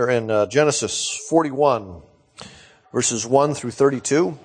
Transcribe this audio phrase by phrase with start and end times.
[0.00, 2.00] We're in uh, Genesis 41,
[2.90, 4.38] verses 1 through 32.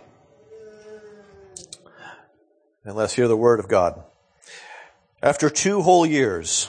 [2.83, 4.04] And let's hear the word of God.
[5.23, 6.68] After two whole years,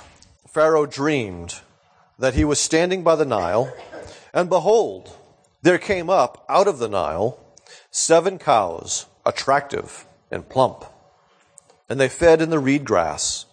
[0.48, 1.62] Pharaoh dreamed
[2.16, 3.74] that he was standing by the Nile,
[4.32, 5.16] and behold,
[5.62, 7.40] there came up out of the Nile
[7.90, 10.84] seven cows, attractive and plump.
[11.88, 13.46] And they fed in the reed grass.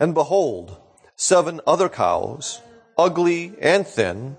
[0.00, 0.78] And behold,
[1.14, 2.62] seven other cows,
[2.96, 4.38] ugly and thin,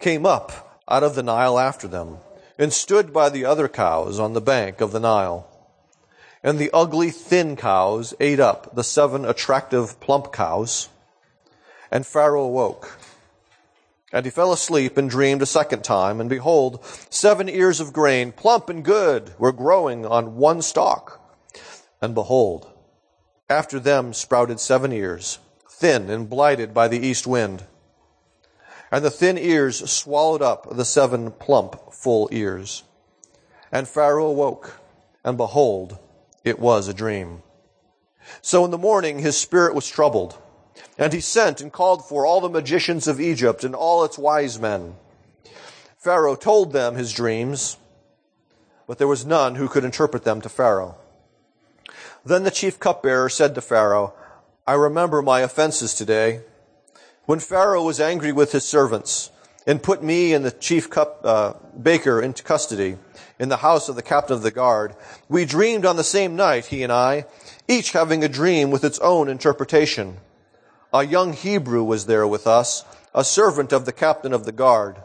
[0.00, 2.16] came up out of the Nile after them,
[2.58, 5.46] and stood by the other cows on the bank of the Nile.
[6.42, 10.88] And the ugly, thin cows ate up the seven attractive, plump cows.
[11.90, 12.98] And Pharaoh awoke.
[14.12, 18.32] And he fell asleep and dreamed a second time, and behold, seven ears of grain,
[18.32, 21.20] plump and good, were growing on one stalk.
[22.02, 22.70] And behold,
[23.48, 27.64] after them sprouted seven ears, thin and blighted by the east wind.
[28.90, 32.82] And the thin ears swallowed up the seven plump, full ears.
[33.70, 34.78] And Pharaoh awoke,
[35.24, 35.98] and behold,
[36.44, 37.42] it was a dream.
[38.42, 40.38] So in the morning his spirit was troubled,
[40.98, 44.58] and he sent and called for all the magicians of Egypt and all its wise
[44.58, 44.96] men.
[45.98, 47.76] Pharaoh told them his dreams,
[48.86, 50.96] but there was none who could interpret them to Pharaoh.
[52.24, 54.14] Then the chief cupbearer said to Pharaoh,
[54.66, 56.40] I remember my offenses today
[57.30, 59.30] when Pharaoh was angry with his servants
[59.64, 62.96] and put me and the chief cup, uh, baker into custody
[63.38, 64.96] in the house of the captain of the guard,
[65.28, 67.26] we dreamed on the same night, he and I,
[67.68, 70.16] each having a dream with its own interpretation.
[70.92, 75.00] A young Hebrew was there with us, a servant of the captain of the guard.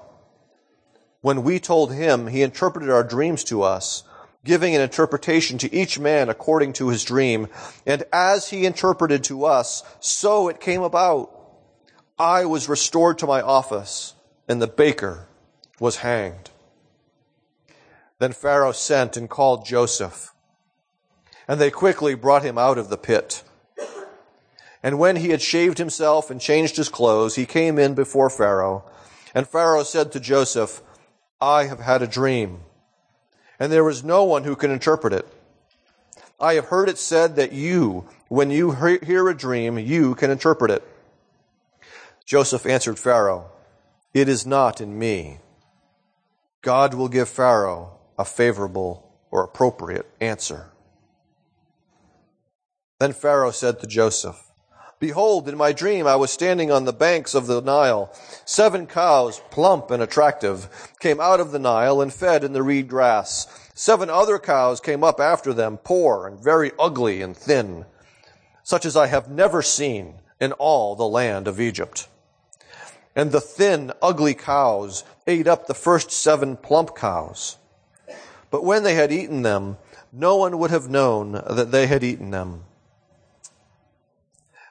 [1.22, 4.04] When we told him, he interpreted our dreams to us,
[4.44, 7.50] giving an interpretation to each man according to his dream.
[7.86, 11.35] And as he interpreted to us, so it came about.
[12.18, 14.14] I was restored to my office,
[14.48, 15.28] and the baker
[15.82, 16.50] was hanged.
[18.20, 20.34] Then Pharaoh sent and called Joseph,
[21.46, 23.44] and they quickly brought him out of the pit.
[24.82, 28.86] And when he had shaved himself and changed his clothes, he came in before Pharaoh.
[29.34, 30.82] And Pharaoh said to Joseph,
[31.42, 32.62] I have had a dream,
[33.60, 35.28] and there is no one who can interpret it.
[36.40, 40.72] I have heard it said that you, when you hear a dream, you can interpret
[40.72, 40.84] it.
[42.26, 43.52] Joseph answered Pharaoh,
[44.12, 45.38] It is not in me.
[46.64, 50.72] God will give Pharaoh a favorable or appropriate answer.
[53.00, 54.42] Then Pharaoh said to Joseph,
[54.98, 58.12] Behold, in my dream I was standing on the banks of the Nile.
[58.44, 60.68] Seven cows, plump and attractive,
[61.00, 63.70] came out of the Nile and fed in the reed grass.
[63.76, 67.86] Seven other cows came up after them, poor and very ugly and thin,
[68.64, 72.08] such as I have never seen in all the land of Egypt
[73.16, 77.58] and the thin, ugly cows ate up the first seven plump cows.
[78.52, 79.78] But when they had eaten them,
[80.12, 82.64] no one would have known that they had eaten them,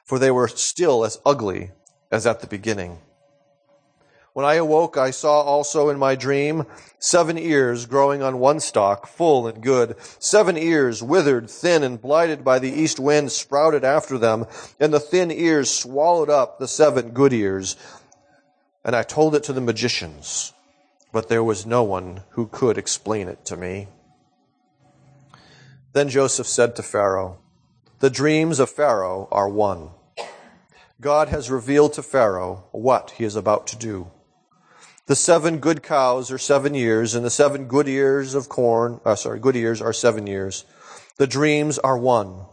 [0.03, 1.71] for they were still as ugly
[2.11, 2.99] as at the beginning.
[4.33, 6.65] When I awoke, I saw also in my dream
[6.99, 9.95] seven ears growing on one stalk, full and good.
[10.19, 14.45] Seven ears, withered, thin, and blighted by the east wind, sprouted after them,
[14.77, 17.77] and the thin ears swallowed up the seven good ears
[18.85, 20.53] and I told it to the magicians,
[21.11, 23.87] but there was no one who could explain it to me.
[25.93, 27.39] Then Joseph said to Pharaoh,
[27.99, 29.89] The dreams of Pharaoh are one.
[31.01, 34.11] God has revealed to Pharaoh what he is about to do.
[35.07, 39.15] The seven good cows are seven years, and the seven good ears of corn, uh,
[39.15, 40.63] sorry, good ears are seven years.
[41.17, 42.45] The dreams are one.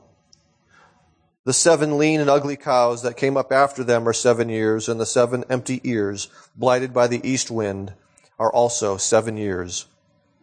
[1.44, 5.00] The seven lean and ugly cows that came up after them are seven years, and
[5.00, 7.94] the seven empty ears, blighted by the east wind,
[8.38, 9.86] are also seven years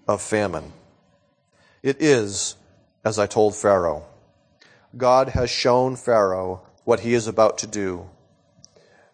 [0.10, 0.74] of famine.
[1.82, 2.58] It is,
[3.06, 4.06] as I told Pharaoh.
[4.98, 8.10] God has shown Pharaoh what he is about to do.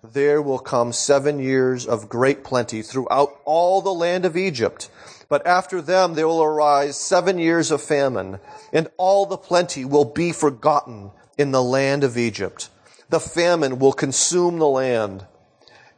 [0.03, 4.89] There will come seven years of great plenty throughout all the land of Egypt.
[5.30, 8.39] But after them there will arise seven years of famine,
[8.74, 12.69] and all the plenty will be forgotten in the land of Egypt.
[13.09, 15.25] The famine will consume the land,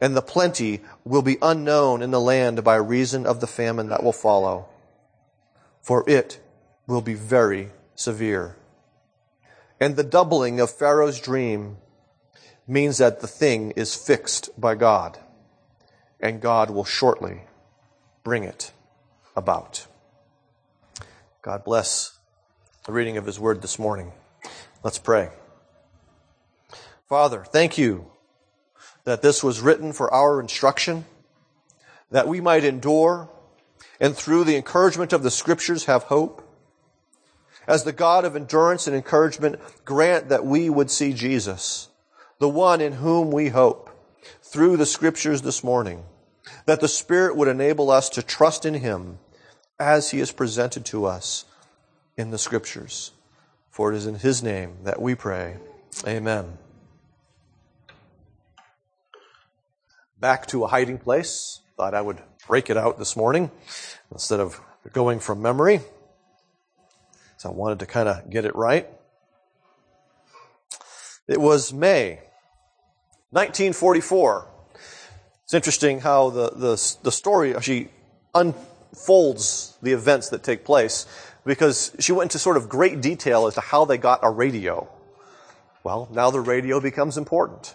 [0.01, 4.03] and the plenty will be unknown in the land by reason of the famine that
[4.03, 4.67] will follow.
[5.81, 6.39] For it
[6.85, 8.57] will be very severe.
[9.79, 11.77] And the doubling of Pharaoh's dream
[12.67, 15.17] means that the thing is fixed by God,
[16.19, 17.43] and God will shortly
[18.23, 18.71] bring it
[19.35, 19.87] about.
[21.41, 22.17] God bless
[22.85, 24.11] the reading of His word this morning.
[24.83, 25.29] Let's pray.
[27.09, 28.11] Father, thank you
[29.03, 31.05] that this was written for our instruction.
[32.11, 33.29] that we might endure
[33.99, 36.43] and through the encouragement of the scriptures have hope.
[37.67, 41.89] As the God of endurance and encouragement, grant that we would see Jesus,
[42.39, 43.89] the one in whom we hope,
[44.41, 46.03] through the scriptures this morning,
[46.65, 49.19] that the Spirit would enable us to trust in him
[49.77, 51.43] as he is presented to us
[52.15, 53.11] in the scriptures.
[53.77, 55.57] For it is in his name that we pray.
[56.07, 56.57] Amen.
[60.19, 61.61] Back to a hiding place.
[61.77, 63.51] Thought I would break it out this morning
[64.11, 64.59] instead of
[64.93, 65.81] going from memory.
[67.37, 68.87] So I wanted to kind of get it right.
[71.27, 72.21] It was May
[73.29, 74.47] 1944.
[75.43, 77.91] It's interesting how the, the, the story actually
[78.33, 81.05] unfolds the events that take place
[81.47, 84.87] because she went into sort of great detail as to how they got a radio.
[85.81, 87.73] Well, now the radio becomes important.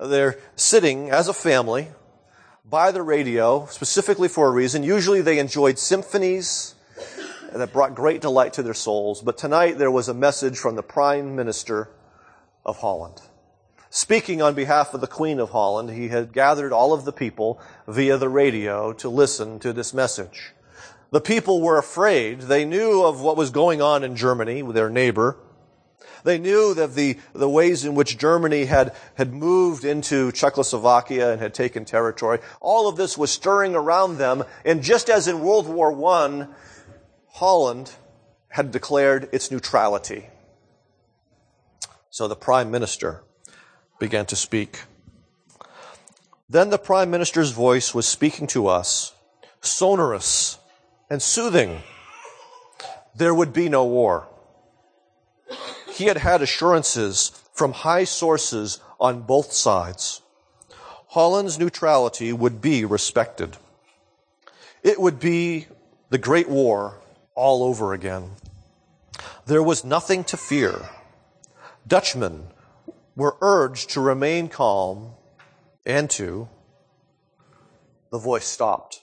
[0.00, 1.88] They're sitting as a family
[2.64, 4.82] by the radio, specifically for a reason.
[4.82, 6.74] Usually they enjoyed symphonies
[7.52, 10.82] that brought great delight to their souls, but tonight there was a message from the
[10.82, 11.90] Prime Minister
[12.64, 13.20] of Holland.
[13.90, 17.60] Speaking on behalf of the Queen of Holland, he had gathered all of the people
[17.86, 20.54] via the radio to listen to this message.
[21.12, 22.40] The people were afraid.
[22.40, 25.36] They knew of what was going on in Germany with their neighbor.
[26.24, 31.40] They knew that the, the ways in which Germany had, had moved into Czechoslovakia and
[31.40, 32.38] had taken territory.
[32.62, 34.42] All of this was stirring around them.
[34.64, 36.46] And just as in World War I,
[37.28, 37.92] Holland
[38.48, 40.28] had declared its neutrality.
[42.08, 43.22] So the prime minister
[43.98, 44.84] began to speak.
[46.48, 49.12] Then the prime minister's voice was speaking to us,
[49.60, 50.58] sonorous
[51.12, 51.82] and soothing.
[53.14, 54.28] There would be no war.
[55.92, 60.22] He had had assurances from high sources on both sides.
[61.08, 63.58] Holland's neutrality would be respected.
[64.82, 65.66] It would be
[66.08, 67.02] the Great War
[67.34, 68.30] all over again.
[69.44, 70.88] There was nothing to fear.
[71.86, 72.46] Dutchmen
[73.14, 75.10] were urged to remain calm
[75.84, 76.48] and to.
[78.10, 79.02] The voice stopped.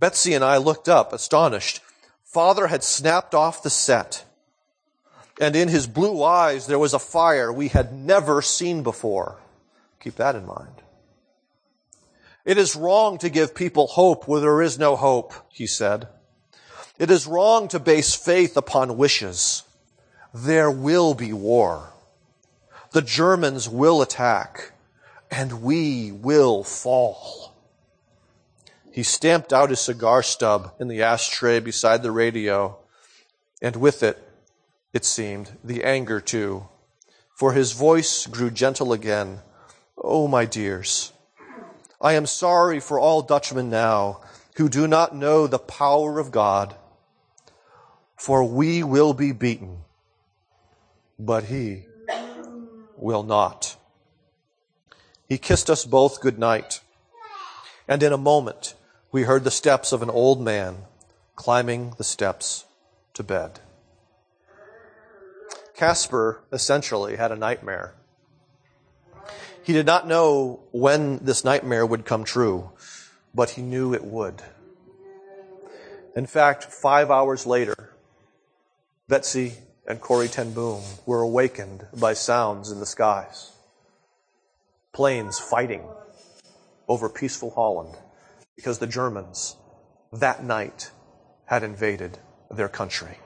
[0.00, 1.80] Betsie and I looked up, astonished.
[2.24, 4.24] Father had snapped off the set,
[5.38, 9.38] and in his blue eyes there was a fire we had never seen before.
[10.00, 10.82] Keep that in mind.
[12.46, 16.08] It is wrong to give people hope where there is no hope, he said.
[16.98, 19.64] It is wrong to base faith upon wishes.
[20.32, 21.92] There will be war.
[22.92, 24.72] The Germans will attack,
[25.30, 27.49] and we will fall.
[28.92, 32.78] He stamped out his cigar stub in the ashtray beside the radio,
[33.62, 34.18] and with it,
[34.92, 36.68] it seemed, the anger too.
[37.36, 39.40] For his voice grew gentle again.
[39.96, 41.12] Oh, my dears,
[42.00, 44.20] I am sorry for all Dutchmen now
[44.56, 46.74] who do not know the power of God,
[48.16, 49.84] for we will be beaten,
[51.18, 51.84] but he
[52.96, 53.76] will not.
[55.28, 56.80] He kissed us both good night,
[57.86, 58.74] and in a moment,
[59.12, 60.76] we heard the steps of an old man
[61.34, 62.64] climbing the steps
[63.14, 63.60] to bed.
[65.74, 67.94] Casper essentially had a nightmare.
[69.62, 72.70] He did not know when this nightmare would come true,
[73.34, 74.42] but he knew it would.
[76.14, 77.94] In fact, five hours later,
[79.08, 79.54] Betsie
[79.86, 83.52] and Corrie ten Boom were awakened by sounds in the skies.
[84.92, 85.84] Planes fighting
[86.88, 87.96] over peaceful Holland
[88.60, 89.56] because the Germans
[90.12, 90.90] that night
[91.46, 92.18] had invaded
[92.50, 93.16] their country.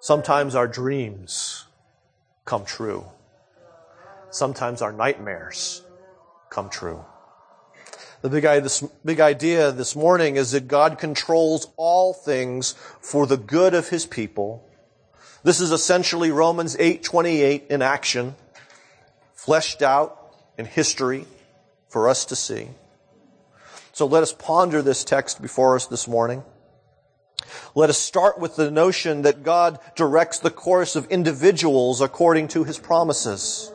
[0.00, 1.66] Sometimes our dreams
[2.44, 3.04] come true.
[4.30, 5.82] Sometimes our nightmares
[6.50, 7.04] come true.
[8.22, 13.28] The big idea, this big idea this morning is that God controls all things for
[13.28, 14.68] the good of his people.
[15.44, 18.34] This is essentially Romans 8:28 in action,
[19.34, 21.28] fleshed out in history
[21.92, 22.68] for us to see.
[23.92, 26.42] So let us ponder this text before us this morning.
[27.74, 32.64] Let us start with the notion that God directs the course of individuals according to
[32.64, 33.70] his promises.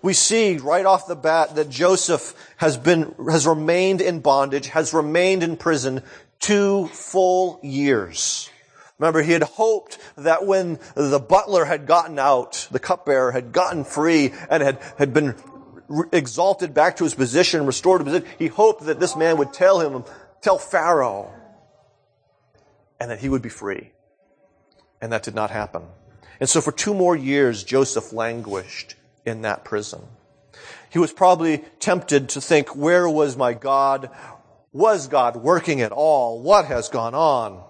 [0.00, 4.94] We see right off the bat that Joseph has been, has remained in bondage, has
[4.94, 6.02] remained in prison
[6.40, 8.48] two full years.
[8.98, 13.84] Remember, he had hoped that when the butler had gotten out, the cupbearer had gotten
[13.84, 15.34] free and had, had been
[16.12, 18.28] exalted back to his position, restored to position.
[18.38, 20.04] He hoped that this man would tell him,
[20.40, 21.32] tell Pharaoh,
[23.00, 23.92] and that he would be free.
[25.00, 25.82] And that did not happen.
[26.40, 30.02] And so for two more years, Joseph languished in that prison.
[30.90, 34.10] He was probably tempted to think, where was my God?
[34.72, 36.40] Was God working at all?
[36.40, 37.62] What has gone on?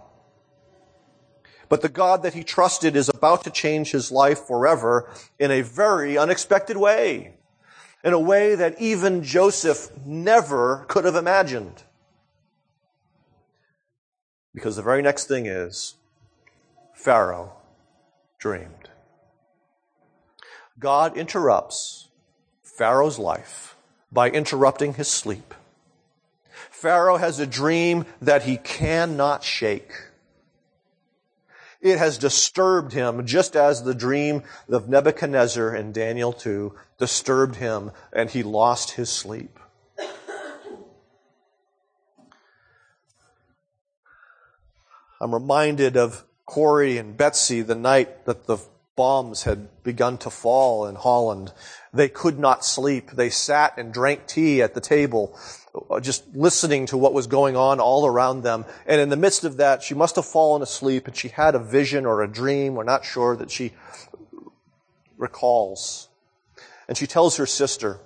[1.69, 5.63] But the God that he trusted is about to change his life forever in a
[5.63, 7.35] very unexpected way.
[8.05, 11.83] In a way that even Joseph never could have imagined.
[14.55, 15.95] Because the very next thing is
[16.95, 17.53] Pharaoh
[18.39, 18.91] dreamed.
[20.79, 22.09] God interrupts
[22.63, 23.77] Pharaoh's life
[24.13, 25.55] by interrupting his sleep.
[26.71, 29.93] Pharaoh has a dream that he cannot shake.
[31.85, 37.93] It has disturbed him just as the dream of Nebuchadnezzar in Daniel 2 disturbed him
[38.11, 39.59] and he lost his sleep.
[45.21, 48.57] I'm reminded of Corrie and Betsie the night that the
[48.97, 51.53] bombs had begun to fall in Holland.
[51.93, 53.11] They could not sleep.
[53.11, 55.39] They sat and drank tea at the table,
[55.75, 58.65] Uh, just listening to what was going on all around them.
[58.87, 61.59] And in the midst of that, she must have fallen asleep and she had a
[61.59, 63.73] vision or a dream, we're not sure, that she
[65.17, 66.09] recalls.
[66.87, 68.01] And she tells her sister,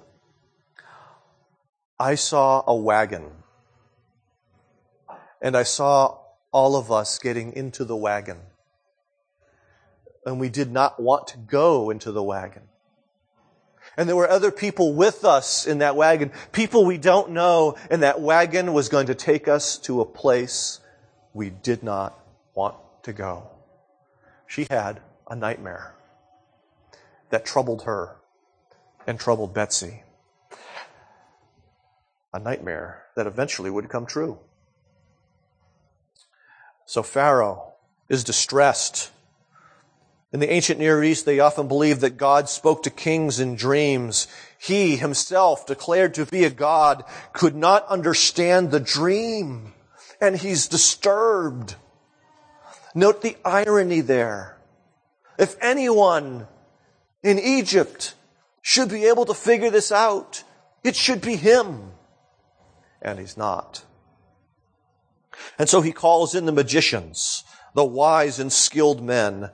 [1.99, 3.31] I saw a wagon.
[5.43, 6.19] And I saw
[6.53, 8.39] all of us getting into the wagon
[10.29, 12.63] and we did not want to go into the wagon.
[13.99, 18.05] And there were other people with us in that wagon, people we don't know, and
[18.05, 20.79] that wagon was going to take us to a place
[21.35, 22.17] we did not
[22.55, 23.51] want to go.
[24.47, 25.97] She had a nightmare
[27.31, 28.15] that troubled her
[29.05, 30.05] and troubled Betsie.
[32.33, 34.39] A nightmare that eventually would come true.
[36.87, 37.73] So Pharaoh
[38.09, 39.11] is distressed
[40.33, 44.29] in the ancient Near East, they often believed that God spoke to kings in dreams.
[44.59, 49.73] He himself, declared to be a God, could not understand the dream,
[50.21, 51.77] and he's disturbed.
[52.95, 54.59] Note the irony there.
[55.39, 56.47] If anyone
[57.23, 58.15] in Egypt
[58.61, 60.45] should be able to figure this out,
[60.85, 61.93] it should be him.
[63.01, 63.85] And he's not.
[65.59, 67.45] And so he calls in the magicians,
[67.75, 69.51] the wise and skilled men,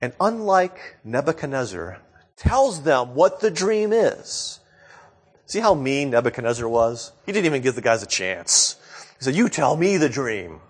[0.00, 1.98] and unlike Nebuchadnezzar,
[2.36, 4.60] tells them what the dream is.
[5.46, 7.12] See how mean Nebuchadnezzar was?
[7.26, 8.76] He didn't even give the guys a chance.
[9.18, 10.60] He said, You tell me the dream.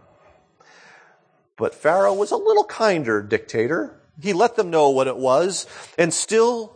[1.57, 4.01] But Pharaoh was a little kinder dictator.
[4.21, 5.67] He let them know what it was,
[5.99, 6.73] and still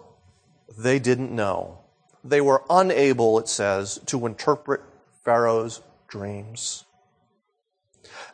[0.77, 1.79] they didn't know.
[2.25, 4.81] They were unable, it says, to interpret
[5.25, 6.85] Pharaoh's dreams.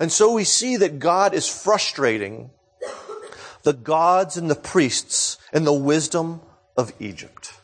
[0.01, 2.51] And so we see that God is frustrating
[3.62, 6.41] the gods and the priests and the wisdom
[6.77, 7.55] of Egypt.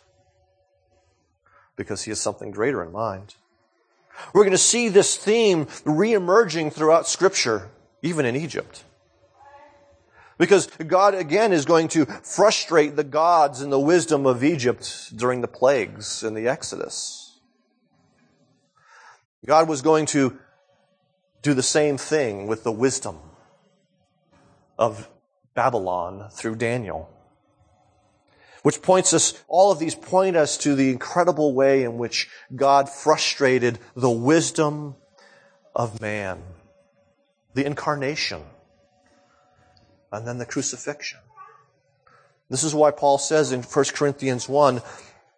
[1.77, 3.35] Because he has something greater in mind.
[4.33, 7.69] We're going to see this theme reemerging throughout Scripture,
[8.03, 8.85] even in Egypt.
[10.39, 15.41] Because God again is going to frustrate the gods and the wisdom of Egypt during
[15.41, 17.39] the plagues in the Exodus.
[19.47, 20.39] God was going to
[21.43, 23.19] do the same thing with the wisdom
[24.79, 25.09] of
[25.55, 27.11] Babylon through Daniel.
[28.63, 32.89] Which points us, all of these point us to the incredible way in which God
[32.89, 34.97] frustrated the wisdom
[35.75, 36.43] of man.
[37.53, 38.43] The incarnation.
[40.11, 41.21] And then the crucifixion.
[42.49, 44.81] This is why Paul says in 1 Corinthians 1,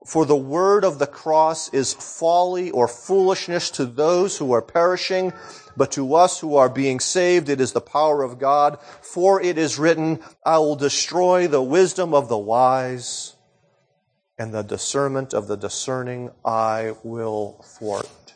[0.05, 5.33] for the word of the cross is folly or foolishness to those who are perishing,
[5.77, 8.79] but to us who are being saved, it is the power of God.
[9.03, 13.35] For it is written, I will destroy the wisdom of the wise,
[14.39, 18.35] and the discernment of the discerning I will thwart.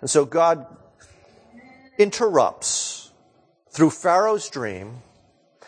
[0.00, 0.66] And so God
[1.98, 3.10] interrupts
[3.70, 5.02] through Pharaoh's dream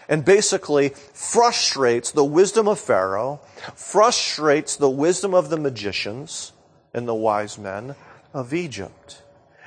[0.09, 3.41] and basically frustrates the wisdom of Pharaoh,
[3.75, 6.53] frustrates the wisdom of the magicians
[6.93, 7.95] and the wise men
[8.35, 9.23] of Egypt.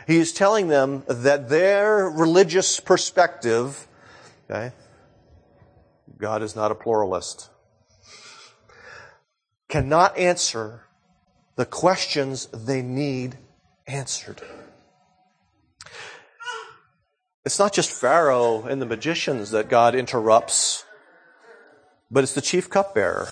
[0.08, 3.88] He is telling them that their religious perspective,
[4.50, 4.72] okay,
[6.18, 7.50] God is not a pluralist,
[9.68, 10.84] cannot answer
[11.58, 13.38] the questions they need
[13.86, 14.42] answered.
[17.46, 20.86] It's not just Pharaoh and the magicians that God interrupts,
[22.10, 23.28] but it's the chief cupbearer.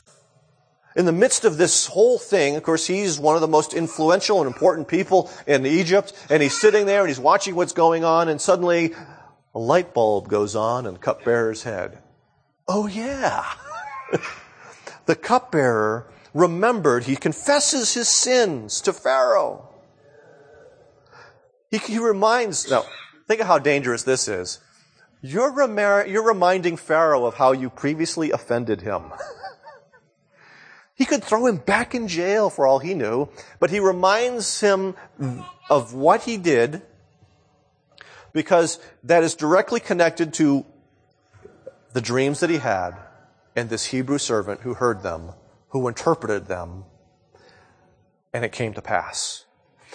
[0.96, 4.40] In the midst of this whole thing, of course, he's one of the most influential
[4.40, 8.30] and important people in Egypt, and he's sitting there and he's watching what's going on,
[8.30, 8.94] and suddenly
[9.54, 12.00] a light bulb goes on in the cupbearer's head.
[12.66, 13.46] Oh yeah!
[15.06, 19.70] the cupbearer remembered, he confesses his sins to Pharaoh.
[21.72, 22.86] He, he reminds, now,
[23.28, 24.60] think of how dangerous this is.
[25.22, 29.12] You're, remar- you're reminding Pharaoh of how you previously offended him.
[30.96, 34.96] he could throw him back in jail for all he knew, but he reminds him
[35.70, 36.82] of what he did
[38.34, 40.66] because that is directly connected to
[41.94, 42.92] the dreams that he had
[43.56, 45.32] and this Hebrew servant who heard them,
[45.70, 46.84] who interpreted them,
[48.34, 49.46] and it came to pass.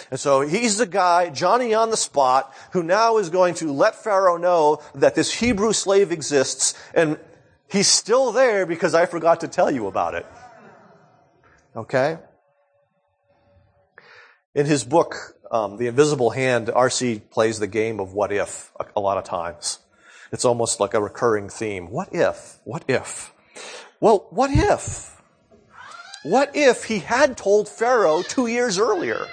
[0.09, 3.95] And so he's the guy, Johnny on the spot, who now is going to let
[3.95, 7.19] Pharaoh know that this Hebrew slave exists, and
[7.69, 10.25] he's still there because I forgot to tell you about it.
[11.75, 12.17] Okay?
[14.53, 15.15] In his book,
[15.49, 17.21] um, The Invisible Hand, R.C.
[17.31, 19.79] plays the game of what if a, a lot of times.
[20.31, 21.89] It's almost like a recurring theme.
[21.89, 22.59] What if?
[22.63, 23.33] What if?
[23.99, 25.21] Well, what if?
[26.23, 29.27] What if he had told Pharaoh two years earlier?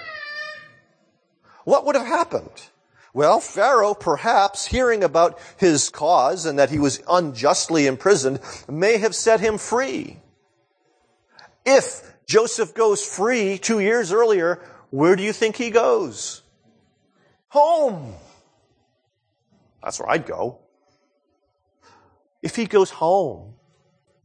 [1.63, 2.69] What would have happened?
[3.13, 9.15] Well, Pharaoh, perhaps hearing about his cause and that he was unjustly imprisoned, may have
[9.15, 10.19] set him free.
[11.65, 16.43] If Joseph goes free two years earlier, where do you think he goes?
[17.47, 18.13] Home.
[19.83, 20.59] That's where I'd go.
[22.43, 23.55] If he goes home,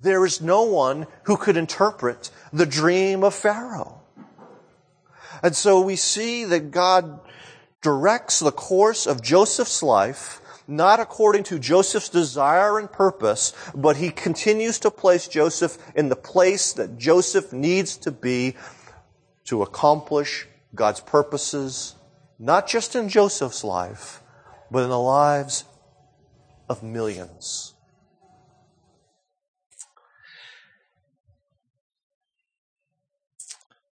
[0.03, 4.03] there is no one who could interpret the dream of Pharaoh.
[5.43, 7.21] And so we see that God
[7.81, 14.11] directs the course of Joseph's life not according to Joseph's desire and purpose, but he
[14.11, 18.56] continues to place Joseph in the place that Joseph needs to be
[19.44, 21.94] to accomplish God's purposes,
[22.38, 24.21] not just in Joseph's life,
[24.71, 25.64] but in the lives
[26.68, 27.75] of millions.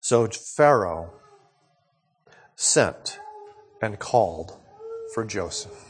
[0.00, 1.12] So Pharaoh
[2.56, 3.18] sent
[3.80, 4.56] and called
[5.14, 5.81] for Joseph.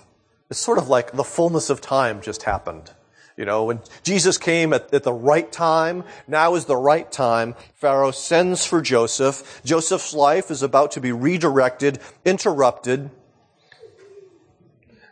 [0.53, 2.91] It's sort of like the fullness of time just happened.
[3.39, 7.55] You know, when Jesus came at, at, the right time, now is the right time.
[7.77, 9.63] Pharaoh sends for Joseph.
[9.65, 13.09] Joseph's life is about to be redirected, interrupted.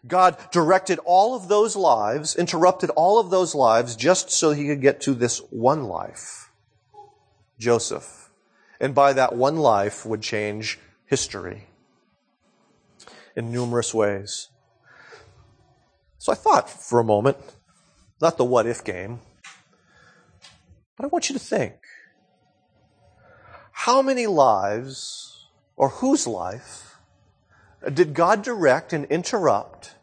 [0.07, 4.83] God directed all of those lives, interrupted all of those lives just so he could
[4.83, 6.51] get to this one life.
[7.59, 8.29] Joseph
[8.79, 11.69] and by that one life would change history
[13.35, 14.51] in numerous ways.
[16.21, 17.39] So I thought for a moment,
[18.21, 19.21] not the what if game,
[20.95, 21.73] but I want you to think
[23.73, 26.99] how many lives, or whose life,
[27.95, 29.95] did God direct and interrupt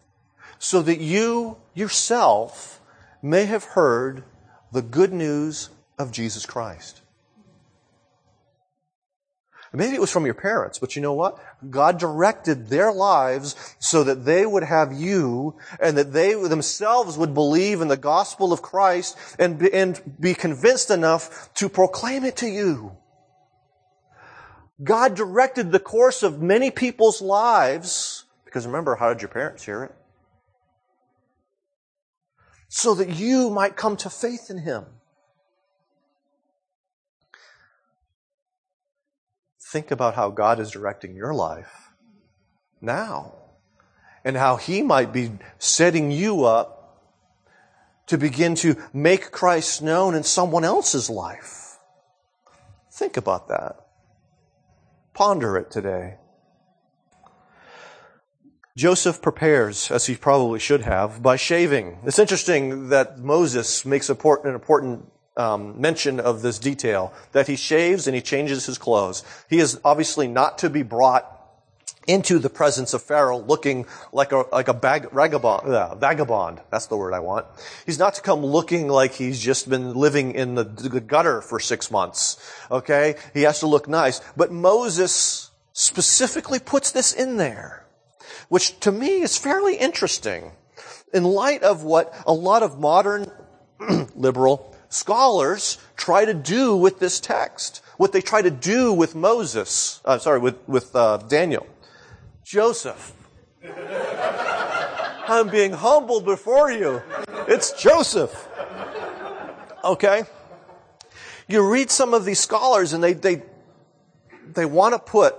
[0.58, 2.82] so that you yourself
[3.21, 4.23] may have heard
[4.71, 7.01] the good news of Jesus Christ?
[9.78, 11.38] Maybe it was from your parents, but you know what?
[11.70, 17.36] God directed their lives so that they would have you and that they themselves would
[17.36, 22.38] believe in the gospel of Christ and be, and be convinced enough to proclaim it
[22.38, 22.98] to you.
[24.84, 29.84] God directed the course of many people's lives, because remember, how did your parents hear
[29.84, 29.96] it?
[32.68, 34.86] So that you might come to faith in Him.
[39.71, 41.91] Think about how God is directing your life
[42.80, 43.34] now
[44.23, 46.77] and how He might be setting you up
[48.08, 51.77] to begin to make Christ known in someone else's life.
[52.91, 53.75] Think about that.
[55.13, 56.15] Ponder it today.
[58.77, 61.97] Joseph prepares, as he probably should have, by shaving.
[62.06, 68.08] It's interesting that Moses makes an important um, mention of this detail that he shaves
[68.08, 69.23] and he changes his clothes.
[69.50, 71.34] He is obviously not to be brought
[72.08, 76.62] into the presence of Pharaoh looking like a, like a bag, vagabond, uh, vagabond.
[76.71, 77.45] That's the word I want.
[77.86, 81.60] He's not to come looking like he's just been living in the, the gutter for
[81.60, 82.38] six months.
[82.71, 83.15] Okay?
[83.34, 84.21] He has to look nice.
[84.38, 87.86] But Moses specifically puts this in there,
[88.47, 90.54] which to me is fairly interesting
[91.13, 93.30] in light of what a lot of modern
[94.15, 100.02] liberal scholars try to do with this text, what they try to do with Moses,
[100.06, 101.67] uh, sorry, with, with uh, Daniel.
[102.43, 103.13] Joseph.
[105.28, 107.02] I'm being humbled before you.
[107.47, 108.47] It's Joseph.
[109.84, 110.23] Okay?
[111.47, 113.43] You read some of these scholars and they, they,
[114.54, 115.36] they want to put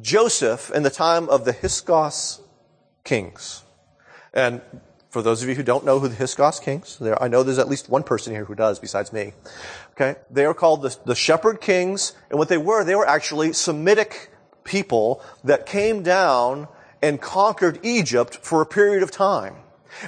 [0.00, 2.40] Joseph in the time of the Hyksos
[3.04, 3.62] kings.
[4.34, 4.60] And
[5.16, 7.58] For those of you who don't know who the Hyksos kings, there, I know there's
[7.58, 9.32] at least one person here who does besides me.
[9.92, 10.16] Okay.
[10.30, 12.12] They are called the, the shepherd kings.
[12.28, 14.30] And what they were, they were actually Semitic
[14.64, 16.68] people that came down
[17.00, 19.54] and conquered Egypt for a period of time.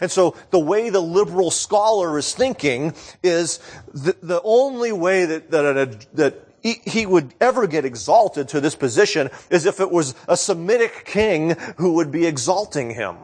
[0.02, 2.92] And so the way the liberal scholar is thinking
[3.22, 3.60] is
[3.94, 9.30] the, the only way that, that, that he would ever get exalted to this position
[9.48, 13.16] is if it was a Semitic king who would be exalting him.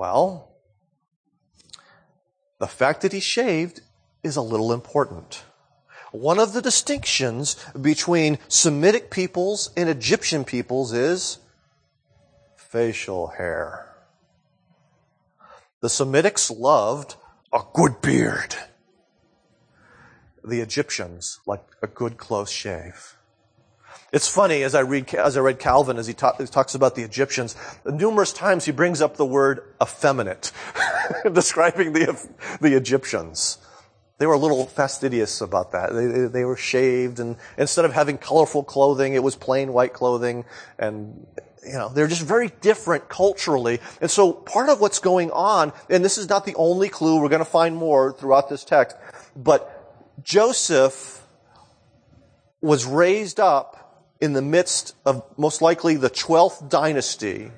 [0.00, 0.48] Well,
[2.58, 3.82] the fact that he shaved
[4.22, 5.44] is a little important.
[6.10, 11.36] One of the distinctions between Semitic peoples and Egyptian peoples is
[12.56, 13.94] facial hair.
[15.82, 17.16] The Semitics loved
[17.52, 18.56] a good beard.
[20.42, 23.18] The Egyptians liked a good close shave.
[24.12, 27.02] It's funny as I read as I read Calvin as he, he talks about the
[27.02, 27.54] Egyptians.
[27.84, 30.52] Numerous times he brings up the word effeminate,
[31.32, 32.28] describing the
[32.60, 33.58] the Egyptians.
[34.18, 35.94] They were a little fastidious about that.
[35.94, 39.94] They, they, they were shaved, and instead of having colorful clothing, it was plain white
[39.94, 40.44] clothing,
[40.78, 41.26] and
[41.64, 43.80] you know, they're just very different culturally.
[44.00, 47.28] And so part of what's going on, and this is not the only clue, we're
[47.28, 48.96] going to find more throughout this text,
[49.36, 51.24] but Joseph
[52.60, 53.79] was raised up
[54.20, 57.50] in the midst of most likely the 12th dynasty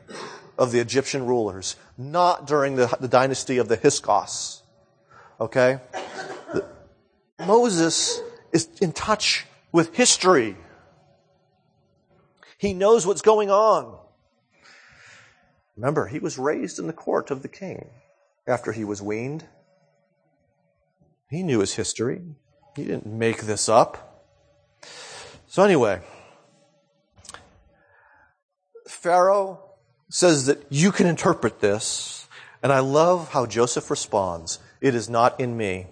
[0.56, 4.62] of the Egyptian rulers, not during the, the dynasty of the Hyksos.
[5.40, 5.80] Okay?
[6.52, 6.64] The,
[7.44, 8.20] Moses
[8.52, 10.56] is in touch with history.
[12.58, 13.98] He knows what's going on.
[15.76, 17.88] Remember, he was raised in the court of the king
[18.46, 19.44] after he was weaned.
[21.28, 22.20] He knew his history.
[22.76, 24.26] He didn't make this up.
[25.48, 26.00] So, anyway,
[28.92, 29.58] Pharaoh
[30.10, 32.28] says that you can interpret this,
[32.62, 34.60] and I love how Joseph responds.
[34.80, 35.86] It is not in me.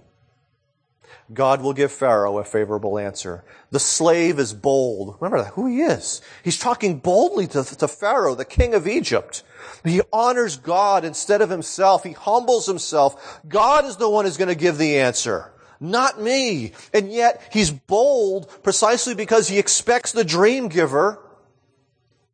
[1.33, 3.43] God will give Pharaoh a favorable answer.
[3.71, 5.17] The slave is bold.
[5.21, 6.21] Remember who he is.
[6.45, 9.43] He's talking boldly to, to, Pharaoh, the king of Egypt.
[9.83, 12.05] He honors God instead of himself.
[12.05, 13.41] He humbles himself.
[13.49, 16.73] God is the one who's going to give the answer, not me.
[16.93, 21.19] And yet he's bold precisely because he expects the dream giver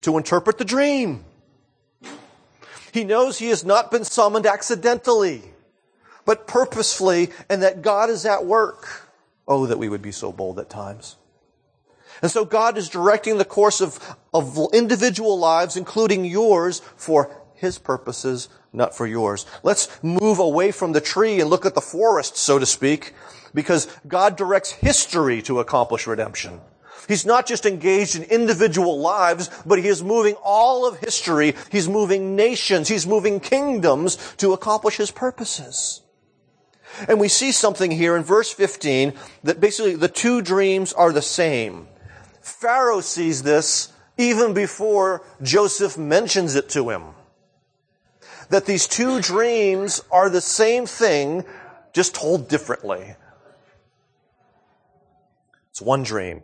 [0.07, 1.25] to interpret the dream.
[2.93, 5.43] He knows he has not been summoned accidentally
[6.27, 9.09] but purposefully, and that God is at work.
[9.49, 11.17] Oh, that we would be so bold at times.
[12.21, 17.79] And so God is directing the course of, of individual lives, including yours, for His
[17.79, 19.47] purposes, not for yours.
[19.63, 23.15] Let's move away from the tree and look at the forest, so to speak,
[23.55, 26.61] because God directs history to accomplish redemption.
[27.09, 31.55] He's not just engaged in individual lives, but he is moving all of history.
[31.71, 32.89] He's moving nations.
[32.89, 36.03] He's moving kingdoms to accomplish his purposes.
[37.09, 39.13] And we see something here in verse 15
[39.45, 41.89] that basically the two dreams are the same.
[42.41, 47.03] Pharaoh sees this even before Joseph mentions it to him.
[48.49, 51.45] That these two dreams are the same thing,
[51.93, 53.17] just told differently.
[55.71, 56.43] It's one dream.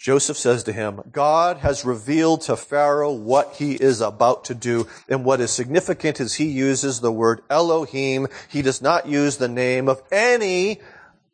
[0.00, 4.88] Joseph says to him, God has revealed to Pharaoh what he is about to do.
[5.10, 8.26] And what is significant is he uses the word Elohim.
[8.48, 10.80] He does not use the name of any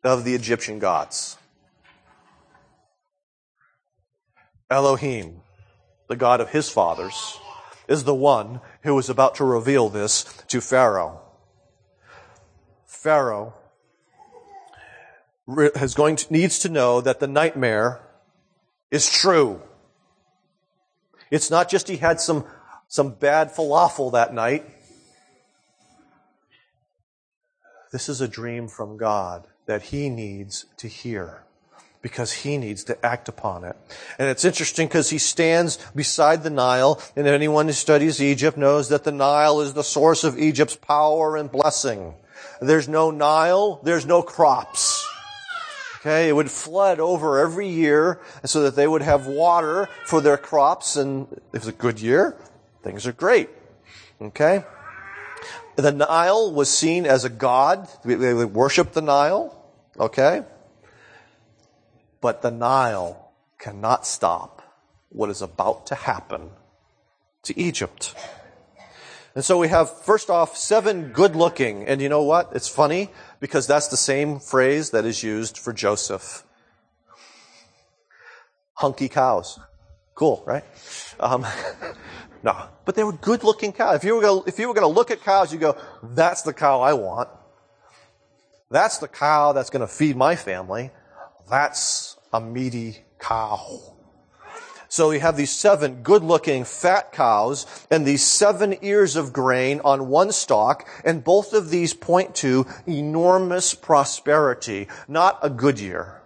[0.03, 1.37] of the Egyptian gods.
[4.69, 5.39] Elohim,
[6.09, 7.39] the God of his fathers,
[7.87, 11.21] is the one who is about to reveal this to Pharaoh.
[12.85, 13.53] Pharaoh
[15.57, 18.01] is going to, needs to know that the nightmare
[18.91, 19.61] is true.
[21.29, 22.45] It's not just he had some,
[22.87, 24.65] some bad falafel that night.
[27.91, 31.43] This is a dream from God that he needs to hear
[32.01, 33.75] because he needs to act upon it.
[34.19, 38.89] And it's interesting because he stands beside the Nile, and anyone who studies Egypt knows
[38.89, 42.13] that the Nile is the source of Egypt's power and blessing.
[42.61, 45.06] There's no Nile, there's no crops.
[46.07, 50.37] Okay, it would flood over every year so that they would have water for their
[50.37, 50.95] crops.
[50.95, 52.37] And if it's a good year,
[52.81, 53.49] things are great.
[54.21, 54.63] Okay?
[55.75, 57.89] The Nile was seen as a god.
[58.05, 59.53] They would worship the Nile.
[59.99, 60.43] Okay?
[62.21, 64.61] But the Nile cannot stop
[65.09, 66.51] what is about to happen
[67.43, 68.15] to Egypt.
[69.37, 71.85] And so we have, first off, seven good looking.
[71.85, 72.49] And you know what?
[72.55, 76.43] It's funny because that's the same phrase that is used for Joseph.
[78.73, 79.59] Hunky cows.
[80.15, 80.63] Cool, right?
[81.19, 81.45] Um,
[82.43, 83.97] no, but they were good looking cows.
[83.97, 86.41] If you were gonna, if you were going to look at cows, you go, that's
[86.41, 87.29] the cow I want.
[88.71, 90.89] That's the cow that's going to feed my family.
[91.47, 93.96] That's a meaty cow.
[94.89, 99.81] So you have these seven good looking fat cows and these seven ears of grain
[99.83, 104.87] on one stalk, and both of these point to enormous prosperity.
[105.07, 106.21] Not a good year,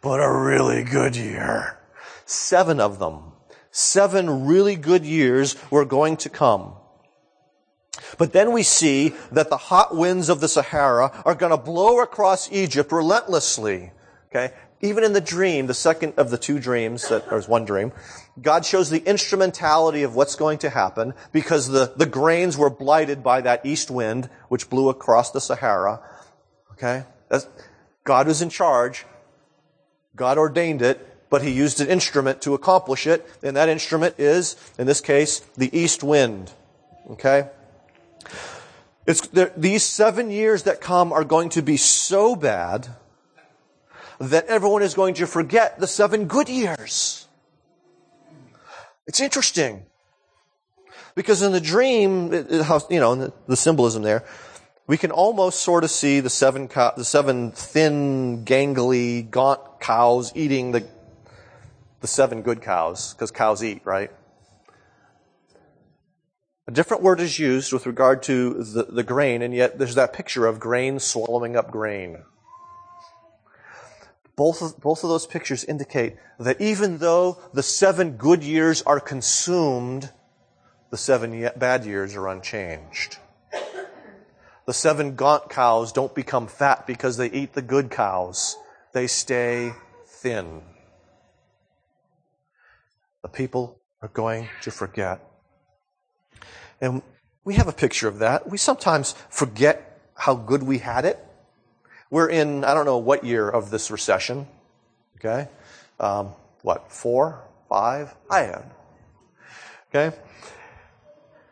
[0.00, 1.78] but a really good year.
[2.26, 3.32] Seven of them.
[3.70, 6.74] Seven really good years were going to come.
[8.18, 12.00] But then we see that the hot winds of the Sahara are going to blow
[12.00, 13.92] across Egypt relentlessly.
[14.30, 14.52] Okay?
[14.82, 17.92] Even in the dream, the second of the two dreams, that there's one dream,
[18.40, 23.22] God shows the instrumentality of what's going to happen because the, the grains were blighted
[23.22, 26.00] by that east wind which blew across the Sahara.
[26.72, 27.04] Okay?
[27.28, 27.46] That's,
[28.04, 29.06] God was in charge.
[30.16, 34.54] God ordained it but he used an instrument to accomplish it, and that instrument is,
[34.78, 36.52] in this case, the east wind.
[37.08, 37.48] Okay?
[39.06, 42.88] It's, these seven years that come are going to be so bad
[44.18, 47.26] that everyone is going to forget the seven good years.
[49.06, 49.84] It's interesting.
[51.14, 54.24] Because in the dream, it, it, you know, the, the, symbolism there,
[54.86, 60.32] we can almost sort of see the seven, cow, the seven thin, gangly, gaunt cows
[60.34, 60.86] eating the
[62.02, 64.10] the seven good cows, because cows eat, right?
[66.66, 70.12] A different word is used with regard to the, the grain, and yet there's that
[70.12, 72.18] picture of grain swallowing up grain.
[74.42, 78.98] Both of, both of those pictures indicate that even though the seven good years are
[78.98, 80.10] consumed,
[80.90, 83.18] the seven bad years are unchanged.
[84.66, 88.56] The seven gaunt cows don't become fat because they eat the good cows.
[88.92, 89.74] They stay
[90.06, 90.62] thin
[93.22, 95.20] the people are going to forget.
[96.80, 97.02] And
[97.44, 98.50] we have a picture of that.
[98.50, 101.24] We sometimes forget how good we had it.
[102.12, 104.46] We're in, I don't know what year of this recession.
[105.16, 105.48] Okay?
[105.98, 108.14] Um, what, four, five?
[108.30, 108.70] I had.
[109.88, 110.14] Okay?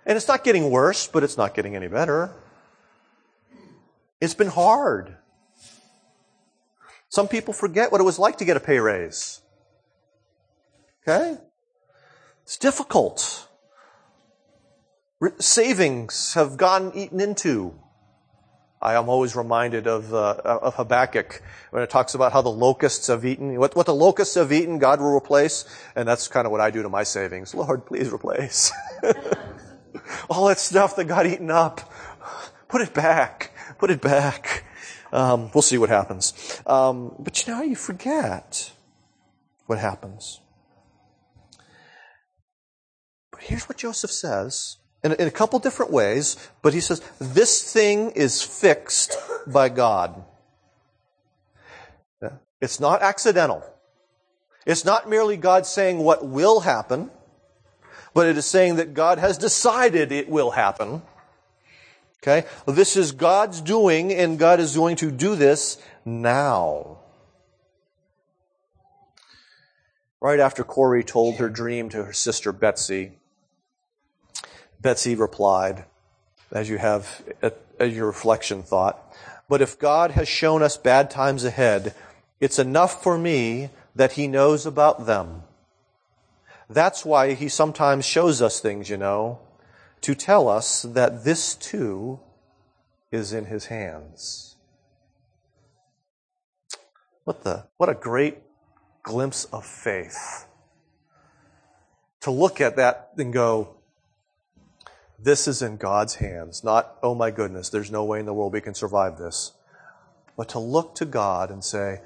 [0.04, 2.30] And it's not getting worse, but it's not getting any better.
[4.20, 5.16] It's been hard.
[7.08, 9.40] Some people forget what it was like to get a pay raise.
[11.02, 11.38] Okay?
[12.42, 13.48] It's difficult.
[15.38, 17.80] Savings have gotten eaten into.
[18.82, 23.08] I am always reminded of, uh, of Habakkuk when it talks about how the locusts
[23.08, 23.58] have eaten.
[23.58, 25.66] What, what the locusts have eaten, God will replace.
[25.94, 27.54] And that's kind of what I do to my savings.
[27.54, 28.72] Lord, please replace.
[30.30, 31.92] All that stuff that got eaten up,
[32.68, 33.52] put it back.
[33.78, 34.64] Put it back.
[35.12, 36.62] Um, we'll see what happens.
[36.66, 38.72] Um, but you know, you forget
[39.66, 40.40] what happens.
[43.30, 47.72] But here's what Joseph says in, in a couple different ways, but he says, this
[47.72, 50.24] thing is fixed by God.
[52.60, 53.64] It's not accidental.
[54.66, 57.10] It's not merely God saying what will happen,
[58.12, 61.00] but it is saying that God has decided it will happen.
[62.22, 62.46] Okay?
[62.66, 66.98] This is God's doing, and God is going to do this now.
[70.20, 73.12] Right after Corrie told her dream to her sister Betsie,
[74.80, 75.84] Betsie replied,
[76.52, 77.22] as you have
[77.78, 79.14] as your reflection thought,
[79.48, 81.94] but if God has shown us bad times ahead,
[82.40, 85.42] it's enough for me that he knows about them.
[86.68, 89.40] That's why he sometimes shows us things, you know,
[90.02, 92.20] to tell us that this too
[93.10, 94.54] is in his hands.
[97.24, 98.38] What the what a great
[99.02, 100.46] glimpse of faith.
[102.20, 103.76] To look at that and go,
[105.22, 108.52] this is in God's hands, not, oh my goodness, there's no way in the world
[108.52, 109.52] we can survive this.
[110.36, 112.00] But to look to God and say,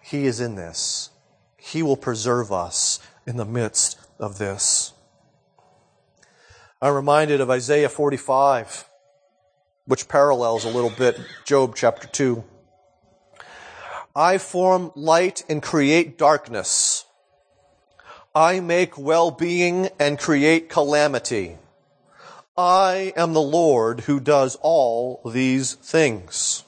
[0.00, 1.10] He is in this.
[1.58, 4.94] He will preserve us in the midst of this.
[6.80, 8.86] I'm reminded of Isaiah 45,
[9.84, 12.42] which parallels a little bit Job chapter 2.
[14.16, 17.04] I form light and create darkness.
[18.34, 21.58] I make well-being and create calamity.
[22.56, 26.64] I am the Lord who does all these things.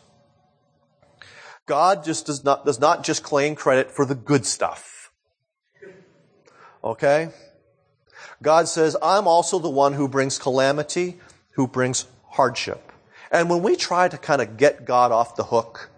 [1.66, 5.10] God just does not, does not just claim credit for the good stuff.
[6.82, 7.28] Okay?
[8.42, 11.18] God says, I'm also the one who brings calamity,
[11.52, 12.92] who brings hardship.
[13.30, 15.90] And when we try to kind of get God off the hook,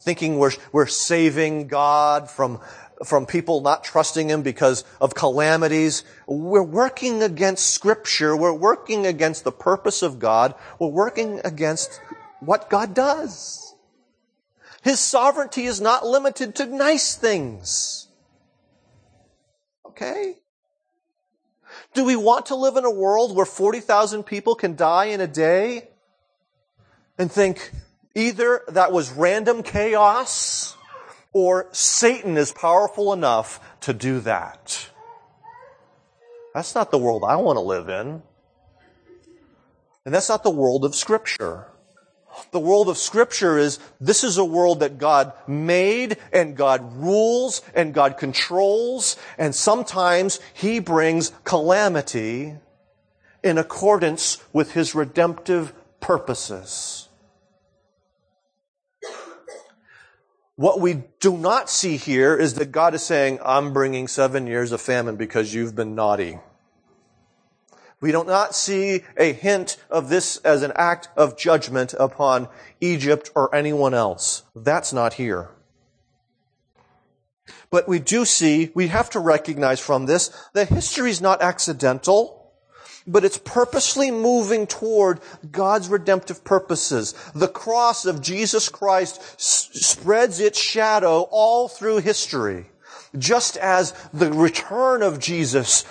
[0.00, 2.60] thinking we're, we're saving God from,
[3.04, 6.04] from people not trusting Him because of calamities.
[6.26, 8.36] We're working against Scripture.
[8.36, 10.54] We're working against the purpose of God.
[10.78, 12.00] We're working against
[12.40, 13.74] what God does.
[14.82, 18.08] His sovereignty is not limited to nice things.
[19.86, 20.36] Okay?
[21.92, 25.26] Do we want to live in a world where 40,000 people can die in a
[25.26, 25.88] day
[27.18, 27.72] and think
[28.14, 30.76] either that was random chaos
[31.36, 34.88] or Satan is powerful enough to do that?
[36.54, 38.22] That's not the world I want to live in.
[40.06, 41.66] And that's not the world of Scripture.
[42.52, 47.60] The world of Scripture is this is a world that God made and God rules
[47.74, 52.54] and God controls, and sometimes He brings calamity
[53.42, 57.05] in accordance with His redemptive purposes.
[60.56, 64.72] What we do not see here is that God is saying, I'm bringing seven years
[64.72, 66.38] of famine because you've been naughty.
[68.00, 72.48] We do not see a hint of this as an act of judgment upon
[72.80, 74.44] Egypt or anyone else.
[74.54, 75.50] That's not here.
[77.70, 82.35] But we do see, we have to recognize from this that history is not accidental,
[83.06, 87.14] but it's purposely moving toward God's redemptive purposes.
[87.34, 92.66] The cross of Jesus Christ s- spreads its shadow all through history,
[93.16, 95.84] just as the return of Jesus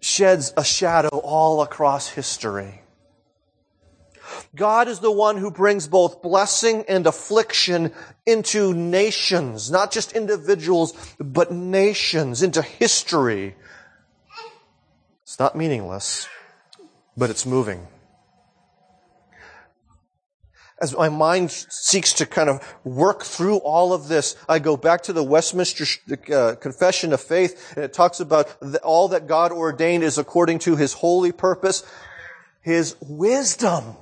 [0.00, 2.82] sheds a shadow all across history.
[4.54, 7.92] God is the one who brings both blessing and affliction
[8.26, 13.56] into nations, not just individuals, but nations, into history.
[15.38, 16.28] Not meaningless,
[17.16, 17.86] but it's moving
[20.80, 25.02] as my mind seeks to kind of work through all of this, I go back
[25.04, 25.84] to the Westminster
[26.32, 30.60] uh, Confession of Faith, and it talks about the, all that God ordained is according
[30.60, 31.82] to His holy purpose,
[32.60, 33.96] His wisdom.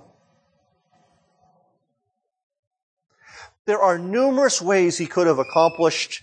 [3.64, 6.22] There are numerous ways He could have accomplished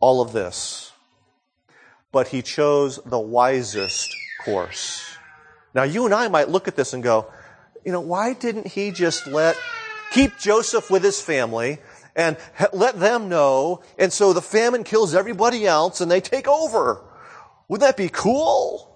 [0.00, 0.92] all of this,
[2.10, 4.08] but He chose the wisest
[4.44, 5.16] course.
[5.74, 7.32] Now, you and I might look at this and go,
[7.84, 9.56] you know, why didn't He just let
[10.12, 11.78] keep Joseph with his family
[12.14, 12.36] and
[12.72, 13.82] let them know.
[13.98, 17.02] And so the famine kills everybody else and they take over.
[17.68, 18.88] Wouldn't that be cool?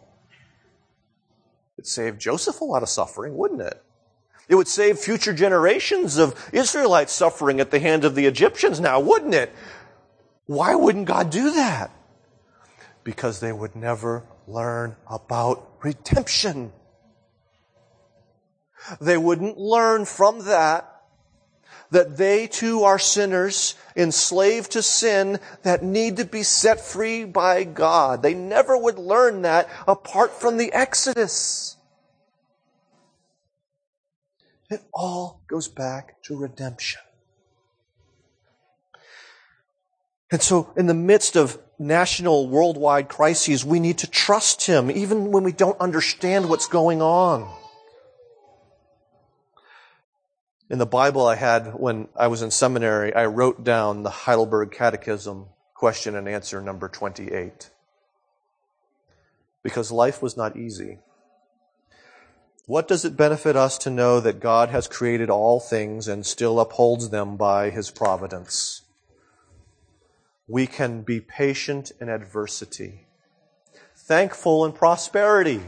[1.78, 3.82] It'd save Joseph a lot of suffering, wouldn't it?
[4.48, 9.00] It would save future generations of Israelites suffering at the hands of the Egyptians now,
[9.00, 9.52] wouldn't it?
[10.46, 11.90] Why wouldn't God do that?
[13.02, 16.72] Because they would never learn about redemption.
[19.00, 20.92] They wouldn't learn from that
[21.90, 27.64] that they too are sinners, enslaved to sin, that need to be set free by
[27.64, 28.22] God.
[28.22, 31.76] They never would learn that apart from the Exodus.
[34.68, 37.05] It all goes back to redemption.
[40.30, 45.30] And so, in the midst of national, worldwide crises, we need to trust Him, even
[45.30, 47.48] when we don't understand what's going on.
[50.68, 54.72] In the Bible I had when I was in seminary, I wrote down the Heidelberg
[54.72, 57.70] Catechism question and answer number 28.
[59.62, 60.98] Because life was not easy.
[62.66, 66.58] What does it benefit us to know that God has created all things and still
[66.58, 68.82] upholds them by his providence?
[70.48, 73.06] We can be patient in adversity,
[73.94, 75.62] thankful in prosperity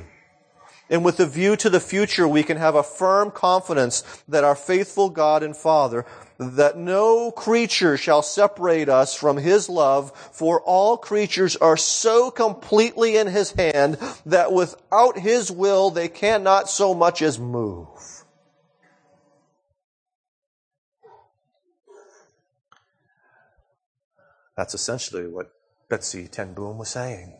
[0.91, 4.55] and with a view to the future, we can have a firm confidence that our
[4.55, 6.07] faithful God and Father,
[6.39, 13.17] that no creature shall separate us from His love, for all creatures are so completely
[13.17, 18.18] in His hand that without His will they cannot so much as move.
[24.59, 25.53] That's essentially what
[25.89, 27.33] Betsie ten Boom was saying.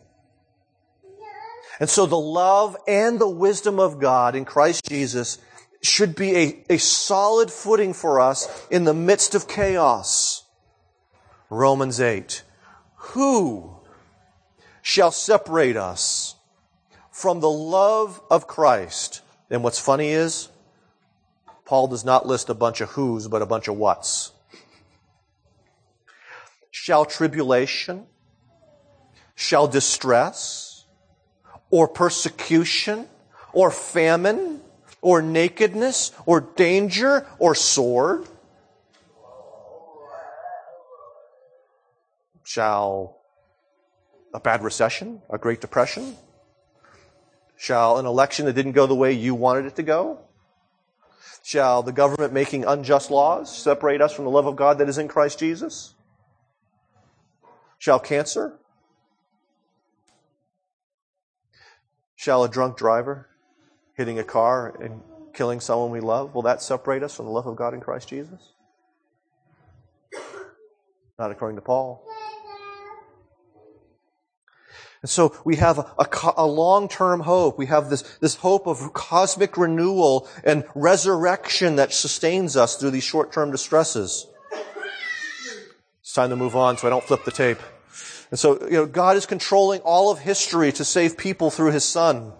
[1.81, 5.37] And so the love and the wisdom of God in Christ Jesus
[5.81, 10.45] should be a, a solid footing for us in the midst of chaos.
[11.49, 12.41] Romans 8.
[12.95, 13.75] Who
[14.81, 16.35] shall separate us
[17.11, 19.19] from the love of Christ?
[19.49, 20.47] And what's funny is,
[21.65, 24.31] Paul does not list a bunch of who's, but a bunch of what's.
[26.81, 28.05] Shall tribulation?
[29.35, 30.69] Shall distress?
[31.69, 33.07] or persecution
[33.53, 34.61] or famine
[35.01, 38.27] or nakedness or danger or sword.
[42.43, 43.17] Shall
[44.33, 46.15] a bad recession, a Great Depression?
[47.57, 50.19] Shall an election that didn't go the way you wanted it to go?
[51.43, 54.97] Shall the government making unjust laws separate us from the love of God that is
[54.97, 55.93] in Christ Jesus?
[57.79, 58.59] Shall cancer?
[62.15, 63.27] Shall a drunk driver
[63.95, 65.01] hitting a car and
[65.33, 68.09] killing someone we love, will that separate us from the love of God in Christ
[68.09, 68.39] Jesus?
[71.17, 72.05] Not according to Paul.
[75.01, 77.57] And so we have a, a, a long-term hope.
[77.57, 83.05] We have this, this hope of cosmic renewal and resurrection that sustains us through these
[83.05, 84.27] short-term distresses.
[86.09, 87.59] It's time to move on so I don't flip the tape.
[88.31, 91.83] And so, you know, God is controlling all of history to save people through His
[91.83, 92.33] Son.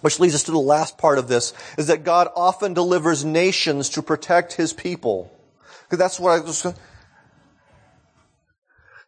[0.00, 3.88] Which leads us to the last part of this, is that God often delivers nations
[3.90, 5.32] to protect His people.
[5.84, 6.66] Because that's what I was,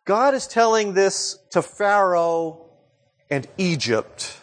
[0.05, 2.65] God is telling this to Pharaoh
[3.29, 4.39] and Egypt.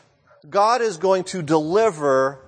[0.50, 2.46] God is going to deliver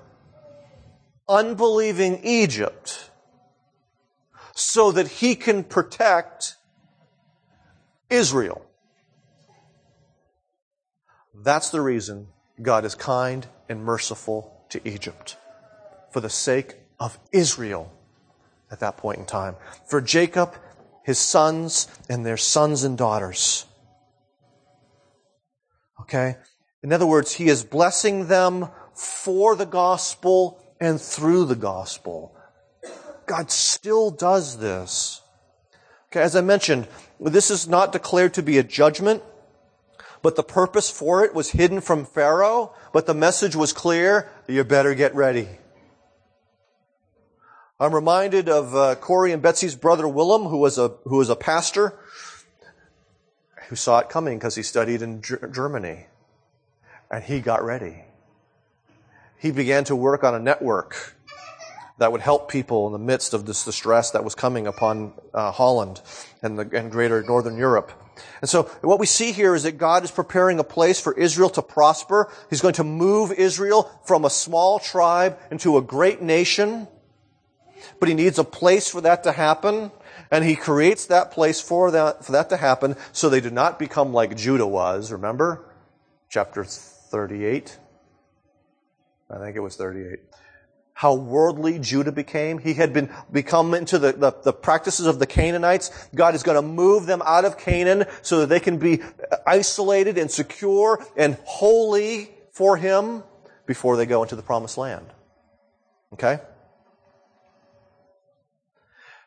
[1.30, 3.10] unbelieving Egypt
[4.54, 6.58] so that he can protect
[8.10, 8.66] Israel.
[11.34, 12.28] That's the reason
[12.62, 15.38] God is kind and merciful to Egypt
[16.12, 17.92] for the sake of Israel
[18.72, 19.56] at that point in time.
[19.88, 20.56] For Jacob,
[21.04, 23.66] his sons, and their sons and daughters.
[26.02, 26.38] Okay?
[26.82, 32.36] In other words, he is blessing them for the gospel and through the gospel.
[33.26, 35.22] God still does this.
[36.08, 36.88] Okay, as I mentioned,
[37.20, 39.24] this is not declared to be a judgment,
[40.22, 44.64] but the purpose for it was hidden from Pharaoh, but the message was clear, you
[44.64, 45.48] better get ready.
[47.80, 51.36] I'm reminded of uh, Corrie and Betsie's brother Willem, who was a, who was a
[51.36, 52.00] pastor
[53.68, 56.08] who saw it coming because he studied in G- Germany.
[57.12, 58.06] And he got ready.
[59.38, 61.15] He began to work on a network
[61.98, 65.52] that would help people in the midst of this distress that was coming upon uh,
[65.52, 66.02] Holland
[66.42, 67.92] and, the, and greater northern Europe.
[68.42, 71.50] And so what we see here is that God is preparing a place for Israel
[71.52, 72.32] to prosper.
[72.50, 76.88] He's going to move Israel from a small tribe into a great nation.
[78.00, 79.92] But he needs a place for that to happen.
[80.32, 83.80] And he creates that place for that, for that to happen so they do not
[83.80, 85.12] become like Judah was.
[85.12, 85.74] Remember?
[86.30, 87.78] Chapter 38.
[89.30, 90.20] I think it was 38.
[90.96, 92.58] How worldly Judah became.
[92.58, 96.08] He had been become into the, the, the practices of the Canaanites.
[96.16, 99.02] God is going to move them out of Canaan so that they can be
[99.46, 103.24] isolated and secure and holy for Him
[103.66, 105.08] before they go into the promised land.
[106.14, 106.40] Okay?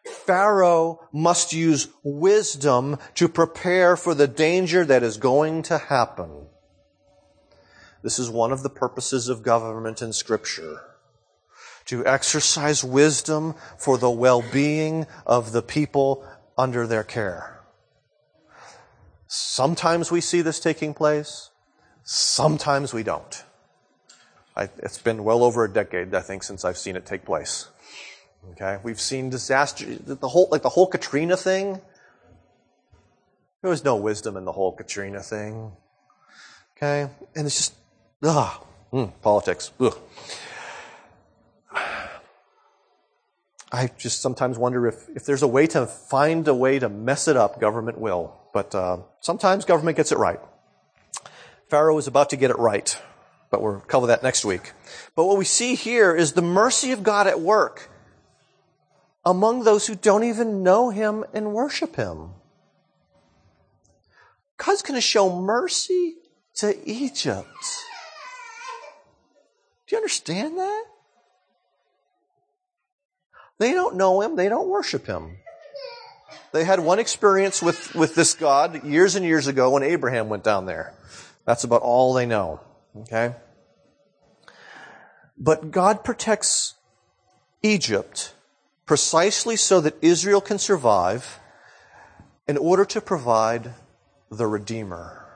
[0.07, 6.47] Pharaoh must use wisdom to prepare for the danger that is going to happen.
[8.03, 10.81] This is one of the purposes of government in Scripture.
[11.89, 16.25] To exercise wisdom for the well-being of the people
[16.57, 17.61] under their care.
[19.27, 21.51] Sometimes we see this taking place.
[22.03, 23.45] Sometimes we don't.
[24.57, 27.69] I, it's been well over a decade, I think, since I've seen it take place.
[28.53, 31.81] Okay, we've seen disaster, the whole, like the whole Katrina thing.
[33.63, 35.73] There was no wisdom in the whole Katrina thing.
[36.77, 37.75] Okay, and it's just,
[38.23, 39.71] ugh, mm, politics.
[39.81, 39.97] Ugh.
[43.71, 47.29] I just sometimes wonder if, if there's a way to find a way to mess
[47.29, 48.35] it up, government will.
[48.55, 50.41] But uh, sometimes government gets it right.
[51.69, 52.97] Pharaoh is about to get it right,
[53.51, 54.73] but we'll cover that next week.
[55.15, 57.91] But what we see here is the mercy of God at work
[59.25, 62.31] among those who don't even know him and worship him.
[64.57, 66.17] God's going to show mercy
[66.57, 67.47] to Egypt.
[69.87, 70.85] Do you understand that?
[73.59, 74.37] They don't know him.
[74.37, 75.39] They don't worship him.
[76.53, 80.45] They had one experience with, with this God years and years ago when Abraham went
[80.45, 80.95] down there.
[81.45, 82.61] That's about all they know.
[82.97, 83.35] Okay?
[85.37, 86.75] But God protects
[87.63, 88.35] Egypt
[88.87, 91.39] precisely so that Israel can survive
[92.47, 93.75] in order to provide
[94.31, 95.27] the Redeemer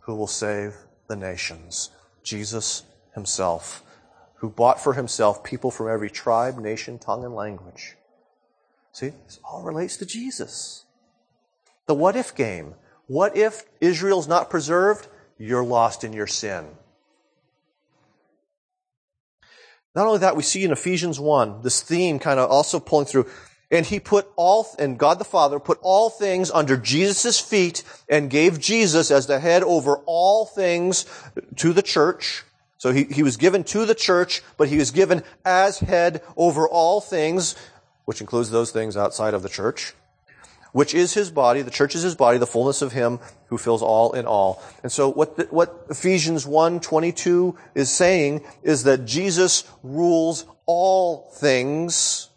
[0.00, 0.74] who will save
[1.06, 1.90] the nations,
[2.22, 2.82] Jesus
[3.14, 3.82] himself,
[4.38, 7.96] who bought for himself people from every tribe, nation, tongue, and language.
[8.92, 10.84] See, this all relates to Jesus.
[11.86, 12.74] The what if game.
[13.06, 15.08] What if Israel's not preserved?
[15.38, 16.66] You're lost in your sin.
[19.94, 23.26] Not only that, we see in Ephesians 1, this theme kind of also pulling through.
[23.70, 28.30] And he put all, and God the Father put all things under Jesus' feet and
[28.30, 31.04] gave Jesus as the head over all things
[31.56, 32.44] to the church.
[32.78, 36.68] So he, he was given to the church, but he was given as head over
[36.68, 37.56] all things,
[38.04, 39.94] which includes those things outside of the church,
[40.72, 41.62] which is his body.
[41.62, 44.62] The church is his body, the fullness of him who fills all in all.
[44.84, 51.30] And so what, the, what Ephesians 1, 22 is saying is that Jesus rules all
[51.34, 52.28] things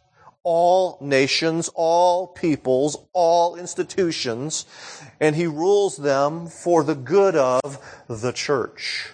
[0.43, 4.65] all nations, all peoples, all institutions,
[5.19, 7.77] and he rules them for the good of
[8.07, 9.13] the church.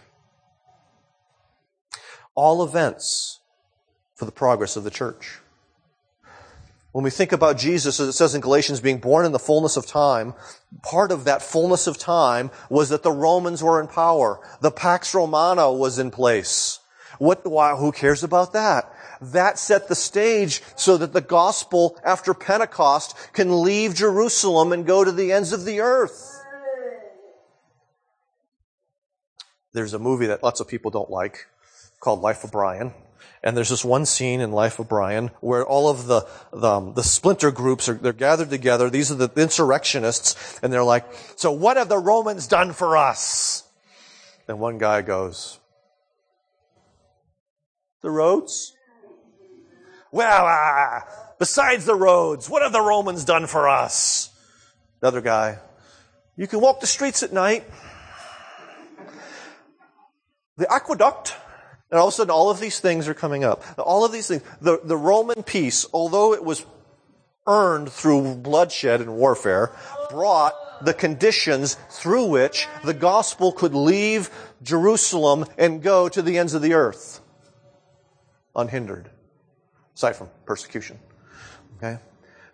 [2.38, 3.40] All events
[4.14, 5.40] for the progress of the church.
[6.92, 9.76] When we think about Jesus, as it says in Galatians, being born in the fullness
[9.78, 10.36] of time,
[10.84, 14.40] part of that fullness of time was that the Romans were in power.
[14.62, 16.80] The Pax Romana was in place.
[17.20, 18.94] What, why, who cares about that?
[19.22, 25.04] that set the stage so that the gospel after Pentecost can leave Jerusalem and go
[25.04, 26.36] to the ends of the earth.
[29.74, 31.48] There's a movie that lots of people don't like
[32.00, 32.94] called Life of Brian.
[33.44, 36.94] And there's this one scene in Life of Brian where all of the, the, um,
[36.96, 38.90] the, splinter groups are, they're gathered together.
[38.90, 40.60] These are the insurrectionists.
[40.62, 43.64] And they're like, so what have the Romans done for us?
[44.48, 45.60] And one guy goes,
[48.02, 48.74] the roads?
[50.12, 51.02] Well, uh,
[51.40, 54.30] besides the roads, what have the Romans done for us?
[55.02, 55.60] Another guy,
[56.36, 57.66] you can walk the streets at night.
[60.58, 61.36] The aqueduct,
[61.92, 63.64] and all of a sudden all of these things are coming up.
[63.78, 64.44] All of these things.
[64.62, 66.66] The, the Roman peace, although it was
[67.46, 69.72] earned through bloodshed and warfare,
[70.10, 74.30] brought the conditions through which the gospel could leave
[74.62, 77.22] Jerusalem and go to the ends of the earth
[78.58, 79.10] unhindered
[79.96, 81.00] aside from persecution.
[81.78, 82.00] Okay?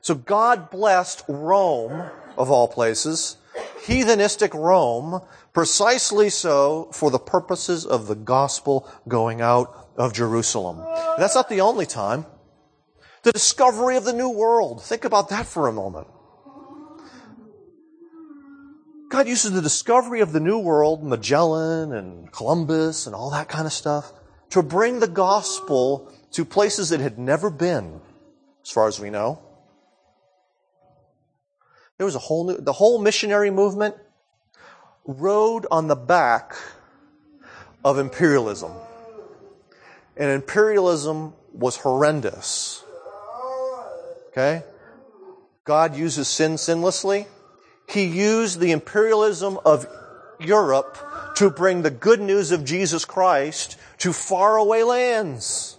[0.01, 3.37] So God blessed Rome, of all places,
[3.85, 5.21] heathenistic Rome,
[5.53, 10.79] precisely so for the purposes of the gospel going out of Jerusalem.
[10.79, 12.25] And that's not the only time.
[13.23, 14.83] The discovery of the new world.
[14.83, 16.07] Think about that for a moment.
[19.09, 23.67] God uses the discovery of the new world, Magellan and Columbus and all that kind
[23.67, 24.11] of stuff,
[24.49, 28.01] to bring the gospel to places it had never been,
[28.63, 29.39] as far as we know.
[32.03, 33.95] There was a whole new, the whole missionary movement
[35.05, 36.53] rode on the back
[37.85, 38.73] of imperialism.
[40.17, 42.83] And imperialism was horrendous.
[44.27, 44.63] Okay?
[45.63, 47.25] God uses sin sinlessly.
[47.87, 49.87] He used the imperialism of
[50.41, 50.97] Europe
[51.37, 55.77] to bring the good news of Jesus Christ to faraway lands.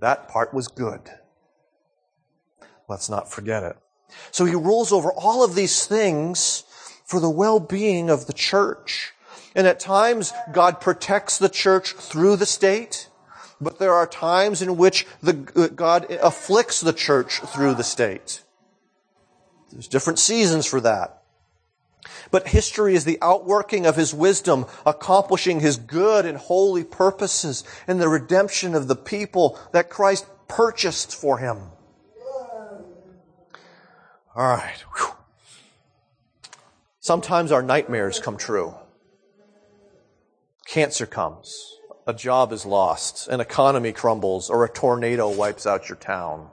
[0.00, 1.02] That part was good.
[2.88, 3.76] Let's not forget it.
[4.30, 6.64] So he rules over all of these things
[7.04, 9.12] for the well-being of the church.
[9.54, 13.08] And at times, God protects the church through the state,
[13.60, 18.44] but there are times in which the, uh, God afflicts the church through the state.
[19.72, 21.22] There's different seasons for that.
[22.30, 28.00] But history is the outworking of his wisdom, accomplishing his good and holy purposes and
[28.00, 31.58] the redemption of the people that Christ purchased for him.
[34.40, 34.82] All right.
[34.96, 35.12] Whew.
[36.98, 38.74] Sometimes our nightmares come true.
[40.66, 41.76] Cancer comes,
[42.06, 46.48] a job is lost, an economy crumbles, or a tornado wipes out your town.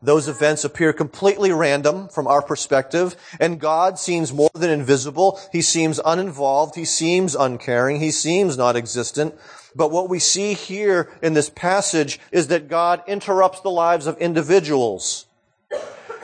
[0.00, 5.38] Those events appear completely random from our perspective, and God seems more than invisible.
[5.52, 6.76] He seems uninvolved.
[6.76, 8.00] He seems uncaring.
[8.00, 9.34] He seems not existent.
[9.76, 14.16] But what we see here in this passage is that God interrupts the lives of
[14.16, 15.26] individuals.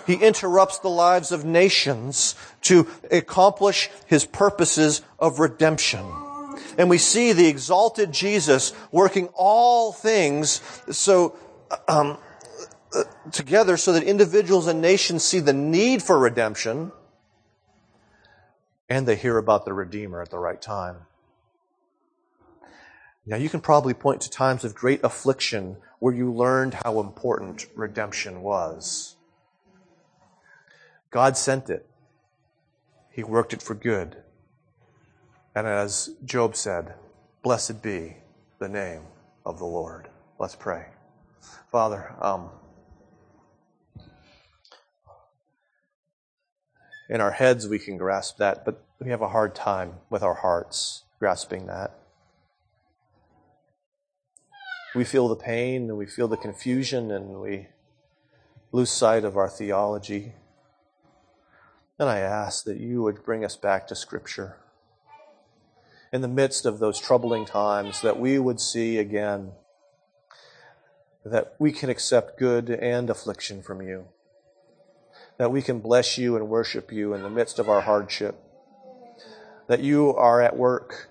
[0.06, 6.06] He interrupts the lives of nations to accomplish his purposes of redemption.
[6.78, 11.36] And we see the exalted Jesus working all things so
[11.88, 12.18] um,
[13.32, 16.92] together so that individuals and nations see the need for redemption
[18.88, 20.96] and they hear about the Redeemer at the right time.
[23.28, 27.66] Now, you can probably point to times of great affliction where you learned how important
[27.74, 29.15] redemption was.
[31.16, 31.88] God sent it,
[33.10, 34.18] He worked it for good.
[35.54, 36.92] And as Job said,
[37.42, 38.18] blessed be
[38.58, 39.00] the name
[39.46, 40.10] of the Lord.
[40.38, 40.88] Let's pray.
[41.72, 42.50] Father, um,
[47.08, 50.34] in our heads we can grasp that, but we have a hard time with our
[50.34, 51.98] hearts grasping that.
[54.94, 57.68] we feel the pain and we feel the confusion and we
[58.70, 60.34] lose sight of our theology.
[61.98, 64.56] And I ask that you would bring us back to Scripture.
[66.12, 69.52] In the midst of those troubling times, that we would see again
[71.24, 74.06] that we can accept good and affliction from you,
[75.38, 78.36] that we can bless you and worship you in the midst of our hardship,
[79.66, 81.08] that you are at work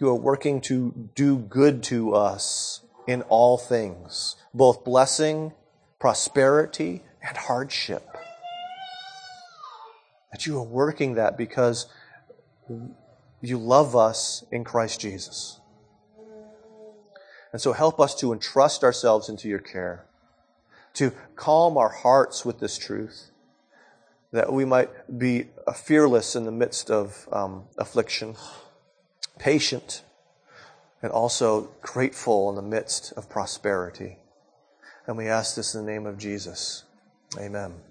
[0.00, 5.52] you are working to do good to us in all things, both blessing,
[5.98, 8.16] prosperity, and hardship.
[10.32, 11.86] That you are working that because
[13.40, 15.60] you love us in Christ Jesus.
[17.52, 20.06] And so help us to entrust ourselves into your care,
[20.94, 23.30] to calm our hearts with this truth,
[24.32, 28.36] that we might be fearless in the midst of um, affliction
[29.40, 30.02] patient,
[31.02, 34.18] and also grateful in the midst of prosperity.
[35.06, 36.84] And we ask this in the name of Jesus.
[37.38, 37.89] Amen.